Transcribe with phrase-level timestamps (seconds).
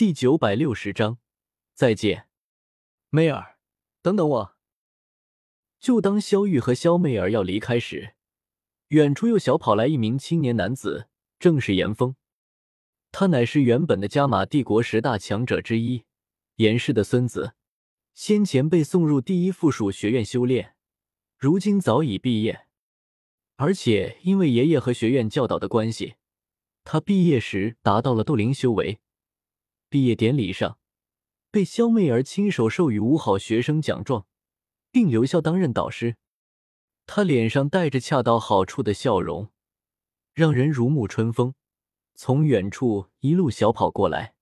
[0.00, 1.18] 第九百六十章，
[1.74, 2.26] 再见，
[3.10, 3.58] 妹儿，
[4.00, 4.56] 等等我。
[5.78, 8.14] 就当萧玉和萧媚儿要离开时，
[8.88, 12.16] 远处又小跑来一名青年男子，正是严峰。
[13.12, 16.06] 他乃是原本的加玛帝国十大强者之一，
[16.54, 17.52] 严氏的孙子，
[18.14, 20.76] 先前被送入第一附属学院修炼，
[21.36, 22.68] 如今早已毕业。
[23.56, 26.14] 而且因为爷爷和学院教导的关系，
[26.84, 28.98] 他毕业时达到了斗灵修为。
[29.90, 30.78] 毕业典礼上，
[31.50, 34.24] 被肖媚儿亲手授予五好学生奖状，
[34.92, 36.16] 并留校担任导师。
[37.06, 39.50] 他脸上带着恰到好处的笑容，
[40.32, 41.54] 让人如沐春风。
[42.14, 44.34] 从远处一路小跑过来，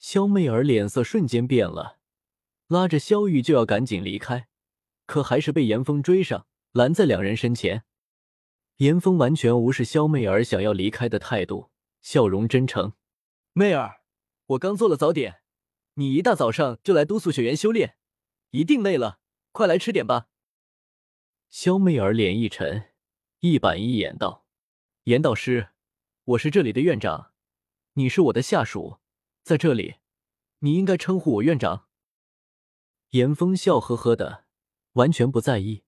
[0.00, 1.98] 肖媚儿脸色瞬间变了，
[2.66, 4.48] 拉着肖玉就要赶紧离开，
[5.06, 7.84] 可还是被严峰追上，拦在两人身前。
[8.78, 11.70] 严峰完全无视肖媚儿想要离开的态度，
[12.00, 12.94] 笑容真诚
[13.54, 14.00] ：“媚儿，
[14.46, 15.42] 我刚做了早点，
[15.94, 17.96] 你一大早上就来督促学员修炼，
[18.50, 19.18] 一定累了，
[19.52, 20.28] 快来吃点吧。”
[21.50, 22.92] 萧媚儿脸一沉，
[23.40, 24.46] 一板一眼道
[25.04, 25.70] ：“严导师，
[26.24, 27.32] 我是这里的院长，
[27.94, 28.98] 你是我的下属，
[29.42, 29.96] 在这里，
[30.60, 31.88] 你应该称呼我院长。”
[33.10, 34.46] 严峰笑呵呵的，
[34.92, 35.84] 完全不在意，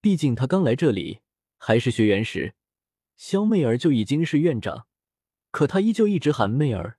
[0.00, 1.20] 毕竟他刚来这里。
[1.64, 2.56] 还是学员时，
[3.16, 4.88] 萧媚儿就已经是院长，
[5.52, 6.98] 可他依旧一直喊媚儿，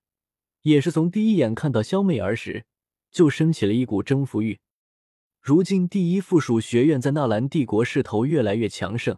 [0.63, 2.65] 也是从第一眼看到萧媚儿时，
[3.11, 4.59] 就升起了一股征服欲。
[5.39, 9.17] 如今第一附属学院在纳兰帝国势头越来越强盛，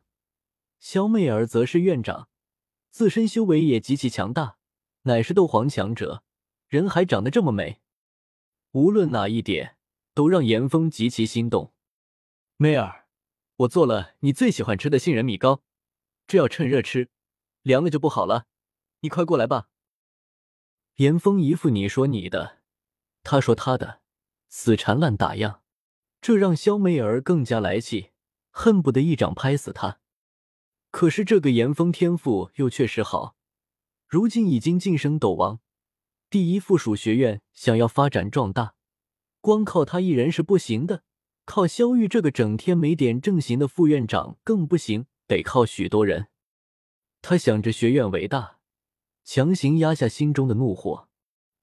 [0.79, 2.27] 萧媚儿则是院长，
[2.89, 4.57] 自身修为也极其强大，
[5.03, 6.23] 乃是斗皇强者，
[6.67, 7.79] 人还长得这么美，
[8.71, 9.77] 无论哪一点
[10.13, 11.73] 都让严峰极其心动。
[12.57, 13.03] 媚儿。
[13.59, 15.63] 我做了你最喜欢吃的杏仁米糕，
[16.27, 17.09] 这要趁热吃，
[17.61, 18.47] 凉了就不好了。
[18.99, 19.69] 你快过来吧。
[20.95, 22.59] 严峰一副你说你的，
[23.21, 23.99] 他说他的，
[24.47, 25.61] 死缠烂打样，
[26.21, 28.11] 这让肖媚儿更加来气，
[28.49, 29.99] 恨不得一掌拍死他。
[30.91, 33.35] 可是这个严峰天赋又确实好，
[34.07, 35.59] 如今已经晋升斗王，
[36.29, 38.75] 第一附属学院想要发展壮大，
[39.41, 41.03] 光靠他一人是不行的。
[41.43, 46.29] 靠萧玉这个整天没点正形的副院长更不行，得靠许多人。
[47.21, 48.54] 他想着学院为大，
[49.25, 51.09] 强行压下心中的怒火。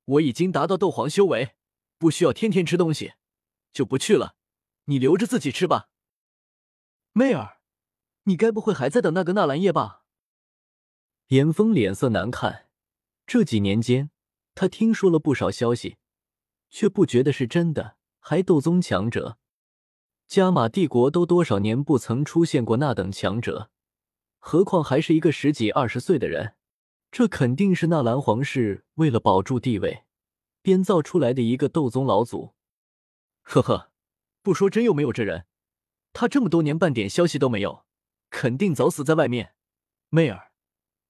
[0.05, 1.55] 我已经达到斗皇修为，
[1.97, 3.15] 不需要天天吃东西，
[3.73, 4.35] 就不去了。
[4.87, 5.89] 你留着自己吃吧。
[7.13, 7.61] 媚儿，
[8.25, 10.03] 你该不会还在等那个纳兰叶吧？
[11.29, 12.69] 严峰脸色难看。
[13.27, 14.11] 这几年间，
[14.55, 15.97] 他听说了不少消息，
[16.69, 17.97] 却不觉得是真的。
[18.19, 19.39] 还斗宗强者。
[20.27, 23.71] 加玛帝国都多少年不曾出现过那等强者，
[24.39, 26.55] 何况还是一个十几二十岁的人？
[27.13, 30.05] 这肯定是纳兰皇室为了保住地位，
[30.63, 32.55] 编造出来的一个斗宗老祖。
[33.43, 33.93] 呵呵，
[34.41, 35.45] 不说真又没有这人，
[36.15, 37.85] 他这么多年半点消息都没有，
[38.31, 39.55] 肯定早死在外面。
[40.09, 40.53] 媚儿，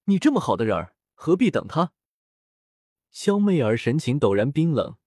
[0.05, 1.93] 你这么好的人儿，何必等他？
[3.09, 4.97] 萧媚儿神情陡然冰冷，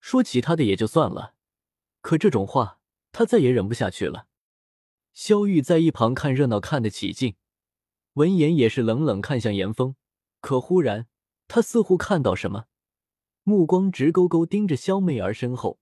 [0.00, 1.34] 说其他的也就算了，
[2.00, 2.80] 可这种话。
[3.12, 4.26] 她再也忍不下去了。
[5.12, 7.36] 萧玉在一旁看热闹，看得起劲，
[8.14, 9.94] 闻言也是冷冷看向严峰。
[10.40, 11.06] 可忽然，
[11.48, 12.66] 他似乎看到什么，
[13.42, 15.78] 目光直勾勾盯着萧媚儿身后，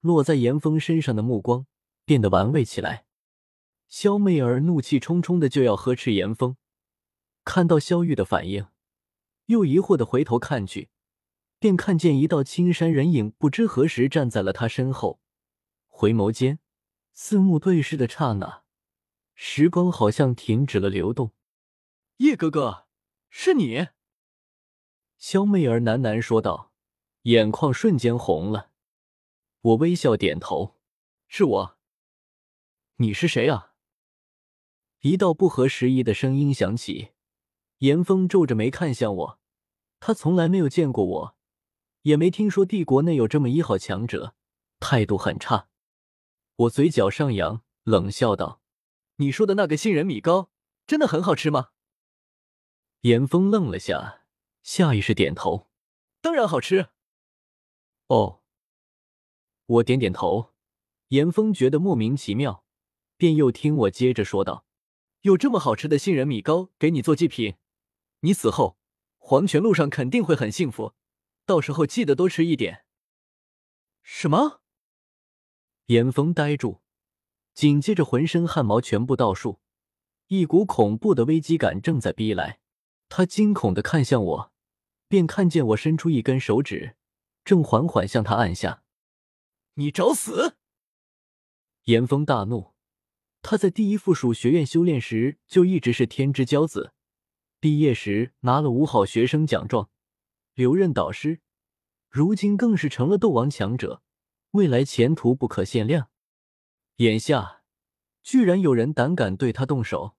[0.00, 1.66] 落在严峰身上的目光
[2.04, 3.06] 变得玩味起来。
[3.88, 6.56] 萧媚儿怒气冲冲的就要呵斥严峰，
[7.44, 8.66] 看到萧玉的反应，
[9.46, 10.90] 又疑惑的回头看去，
[11.58, 15.20] 便看见一道青山人影不知何时站在了他身后。
[15.88, 16.60] 回眸间，
[17.12, 18.62] 四目对视的刹那，
[19.34, 21.32] 时光好像停止了流动。
[22.18, 22.86] 叶哥哥，
[23.32, 23.86] 是你？
[25.16, 26.72] 肖媚儿喃喃说道，
[27.22, 28.72] 眼眶瞬间红了。
[29.60, 30.76] 我微笑点头，
[31.28, 31.78] 是我。
[32.96, 33.74] 你是谁啊？
[35.02, 37.12] 一道不合时宜的声音响起。
[37.78, 39.40] 严峰皱着眉看向我，
[40.00, 41.36] 他从来没有见过我，
[42.02, 44.34] 也没听说帝国内有这么一号强者，
[44.80, 45.68] 态度很差。
[46.56, 48.60] 我嘴角上扬，冷笑道
[49.16, 50.50] ：“你说的那个杏仁米糕
[50.86, 51.68] 真的很好吃吗？”
[53.02, 54.24] 严峰愣了下，
[54.62, 55.70] 下意识点头
[56.20, 56.88] ：“当然好吃。”
[58.08, 58.42] 哦，
[59.66, 60.52] 我点点头。
[61.08, 62.64] 严峰觉得莫名其妙，
[63.16, 64.64] 便又听我接着说道
[65.22, 67.56] ：“有这么好吃的杏仁米糕给你做祭品，
[68.20, 68.78] 你死后
[69.18, 70.94] 黄泉路上肯定会很幸福。
[71.46, 72.84] 到时候记得多吃一点。”
[74.04, 74.60] 什么？
[75.86, 76.82] 严峰呆住，
[77.54, 79.58] 紧接着浑身汗毛全部倒竖，
[80.28, 82.60] 一股恐怖的危机感正在逼来。
[83.10, 84.52] 他惊恐的看向我，
[85.08, 86.94] 便看见我伸出一根手指，
[87.44, 88.84] 正缓缓向他按下。
[89.74, 90.56] 你找死！
[91.84, 92.72] 严峰大怒。
[93.42, 96.92] 他在第一附属学院修炼时就一直是天之骄子，
[97.58, 99.90] 毕业时拿了五好学生奖状，
[100.54, 101.40] 留任导师，
[102.08, 104.02] 如今更是成了斗王强者，
[104.52, 106.10] 未来前途不可限量。
[106.96, 107.62] 眼下，
[108.22, 110.14] 居然有人胆敢对他动手，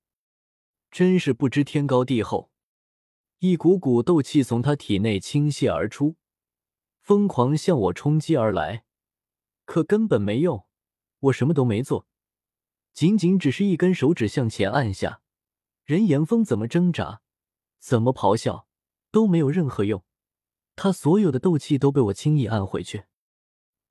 [0.89, 2.50] 真是不知天高地厚。
[3.41, 6.15] 一股股斗气从他体内倾泻而出，
[6.99, 8.85] 疯狂向我冲击而来，
[9.65, 10.67] 可根本没用，
[11.21, 12.07] 我什么都没做。
[12.93, 15.23] 仅仅只是一根手指向前按下，
[15.83, 17.23] 任严峰怎么挣扎，
[17.79, 18.67] 怎么咆哮，
[19.09, 20.03] 都没有任何用。
[20.75, 23.05] 他所有的斗气都被我轻易按回去。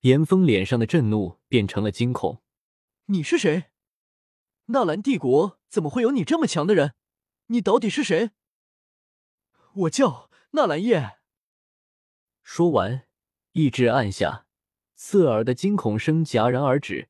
[0.03, 2.41] 严峰脸上的震怒变成了惊恐
[3.07, 3.65] ：“你是谁？
[4.67, 6.95] 纳兰帝国怎么会有你这么强的人？
[7.47, 8.31] 你到底是谁？”
[9.75, 11.19] 我叫纳兰叶。
[12.43, 13.07] 说完，
[13.53, 14.47] 一指按下，
[14.95, 17.09] 刺耳的惊恐声戛然而止。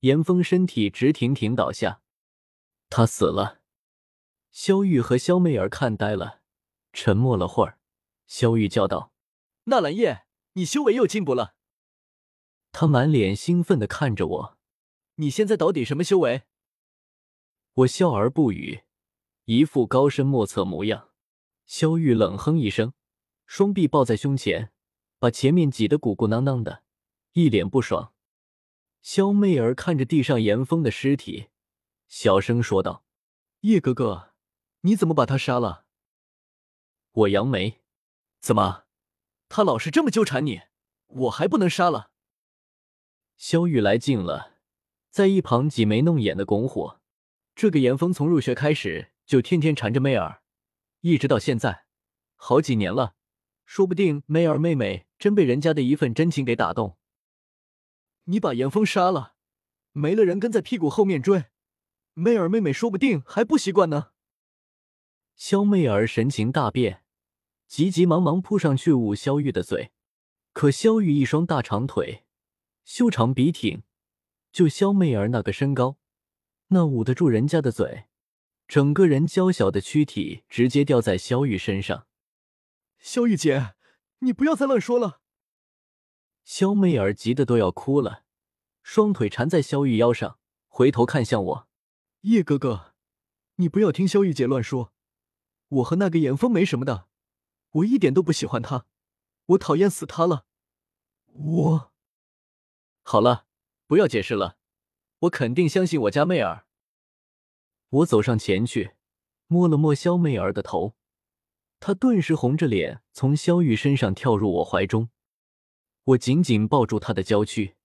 [0.00, 2.02] 严峰身体直挺挺倒下，
[2.88, 3.62] 他死了。
[4.52, 6.42] 萧玉和萧媚儿看呆了，
[6.92, 7.80] 沉默了会儿。
[8.26, 9.12] 萧玉叫道
[9.64, 11.56] ：“纳兰叶，你修为又进步了。”
[12.70, 14.58] 他满脸兴奋的看着我
[15.16, 16.42] ：“你现在到底什么修为？”
[17.74, 18.84] 我笑而不语，
[19.46, 21.07] 一副高深莫测模样。
[21.68, 22.94] 萧玉冷哼一声，
[23.44, 24.72] 双臂抱在胸前，
[25.18, 26.82] 把前面挤得鼓鼓囊囊的，
[27.34, 28.14] 一脸不爽。
[29.02, 31.48] 萧媚儿看着地上严峰的尸体，
[32.08, 33.04] 小声说道
[33.60, 34.32] ：“叶哥哥，
[34.80, 35.84] 你怎么把他杀了？”
[37.12, 37.82] 我扬眉
[38.40, 38.84] ：“怎么，
[39.50, 40.62] 他老是这么纠缠你，
[41.08, 42.12] 我还不能杀了？”
[43.36, 44.54] 萧玉来劲了，
[45.10, 47.02] 在一旁挤眉弄眼的拱火
[47.54, 50.42] ：“这个严峰从入学开始就天天缠着媚儿，
[51.00, 51.84] 一直到现在，
[52.36, 53.14] 好几年了，
[53.64, 56.96] 说不定媚儿妹妹真被人家的一份真情给打动。”
[58.24, 59.34] 你把严峰杀了，
[59.92, 61.46] 没了人跟在屁股后面追，
[62.14, 64.10] 媚儿妹妹说不定还不习惯呢。
[65.34, 67.04] 肖媚儿神情大变，
[67.66, 69.92] 急急忙忙扑上去捂肖玉的嘴，
[70.52, 72.24] 可肖玉一双大长腿，
[72.84, 73.82] 修长笔挺，
[74.50, 75.96] 就肖媚儿那个身高，
[76.68, 78.06] 那捂得住人家的嘴，
[78.68, 82.06] 整个人娇小的躯体直接掉在萧玉身上。
[82.98, 83.74] 萧玉姐，
[84.18, 85.22] 你不要再乱说了。
[86.44, 88.24] 萧媚儿急得都要哭了，
[88.82, 91.68] 双腿缠在萧玉腰上，回头看向我
[92.22, 92.94] ：“叶哥哥，
[93.56, 94.92] 你不要听萧玉姐乱说。
[95.68, 97.08] 我和那个严峰没什么的，
[97.70, 98.84] 我一点都不喜欢他，
[99.46, 100.44] 我讨厌死他了。
[101.32, 101.92] 我……
[103.02, 103.46] 好了，
[103.86, 104.58] 不要解释了，
[105.20, 106.66] 我肯定相信我家媚儿。”
[107.90, 108.92] 我走上前去，
[109.46, 110.94] 摸了摸肖媚儿的头，
[111.80, 115.08] 她顿时红着脸从肖玉身上跳入我怀中。
[116.04, 117.76] 我紧紧抱住她的娇躯，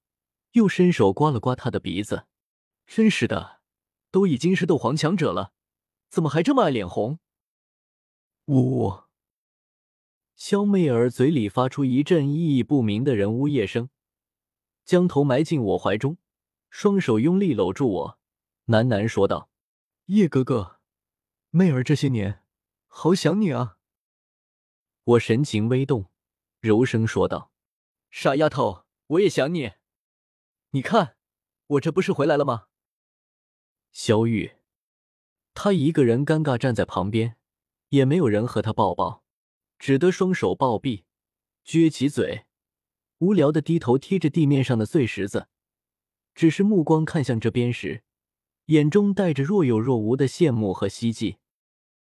[0.52, 2.28] 又伸手刮了刮她的鼻子。
[2.86, 3.62] 真是的，
[4.12, 5.54] 都已经是斗皇强者了，
[6.10, 7.20] 怎么还这么爱脸红？
[8.48, 8.88] 呜！
[8.88, 9.04] 呜，
[10.36, 13.90] 肖媚儿嘴里发出一阵意义不明的人呜咽声，
[14.84, 16.18] 将头埋进我怀中，
[16.70, 18.20] 双手用力搂住我，
[18.68, 19.50] 喃喃说道
[20.08, 20.82] ：“叶哥哥，
[21.50, 22.44] 妹儿这些年
[22.88, 23.78] 好想你啊。”
[25.06, 26.12] 我神情微动，
[26.60, 27.54] 柔声说道。
[28.12, 29.72] 傻丫头，我也想你。
[30.72, 31.16] 你看，
[31.68, 32.68] 我这不是回来了吗？
[33.94, 34.58] 萧玉，
[35.54, 37.38] 他一个人尴尬站在旁边，
[37.89, 39.24] 也没有人和他抱抱，
[39.80, 41.06] 只得双手抱臂，
[41.66, 42.46] 撅起嘴，
[43.20, 45.48] 无聊的低头踢着地面上的碎石子。
[46.36, 48.04] 只是目光看向这边时，
[48.67, 51.43] 眼中带着若有若无的羡慕和希冀。